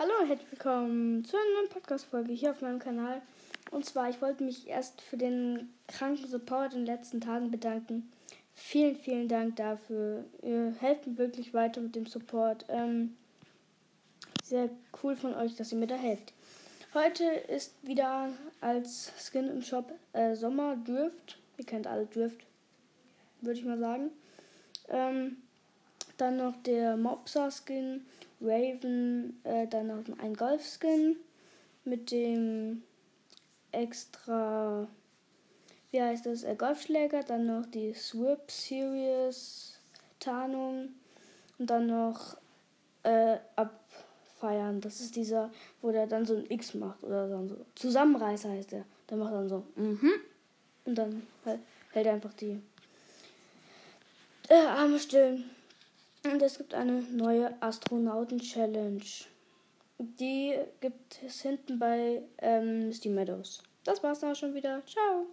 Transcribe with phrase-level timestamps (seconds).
[0.00, 3.20] Hallo und herzlich willkommen zu einer neuen Podcast-Folge hier auf meinem Kanal.
[3.70, 8.10] Und zwar, ich wollte mich erst für den kranken Support in den letzten Tagen bedanken.
[8.54, 10.24] Vielen, vielen Dank dafür.
[10.42, 12.64] Ihr helft mir wirklich weiter mit dem Support.
[12.70, 13.14] Ähm,
[14.42, 14.70] sehr
[15.02, 16.32] cool von euch, dass ihr mir da helft.
[16.94, 18.30] Heute ist wieder
[18.62, 21.36] als Skin im Shop äh, Sommer Drift.
[21.58, 22.40] Ihr kennt alle Drift,
[23.42, 24.10] würde ich mal sagen.
[24.88, 25.36] Ähm,
[26.20, 28.04] dann noch der Mopsa Skin
[28.40, 31.16] Raven, äh, dann noch ein Golf-Skin
[31.84, 32.82] mit dem
[33.72, 34.88] extra,
[35.90, 39.78] wie heißt das, äh, Golfschläger, dann noch die Swip Series
[40.18, 40.90] Tarnung
[41.58, 42.36] und dann noch
[43.02, 44.80] äh, abfeiern.
[44.80, 45.50] Das ist dieser,
[45.80, 47.56] wo der dann so ein X macht oder dann so.
[47.74, 48.84] Zusammenreißer heißt der.
[49.08, 50.12] Der macht dann so, mhm.
[50.84, 52.60] Und dann hält er einfach die
[54.48, 55.44] äh, Arme still.
[56.24, 59.02] Und es gibt eine neue Astronauten-Challenge.
[59.98, 63.62] Die gibt es hinten bei ähm, Misty Meadows.
[63.84, 64.82] Das war's dann auch schon wieder.
[64.86, 65.26] Ciao.